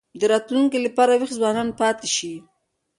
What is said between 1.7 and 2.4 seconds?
پاتې شي.